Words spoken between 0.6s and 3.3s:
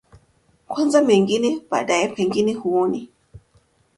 kwanza mengine baadaye pengine huoni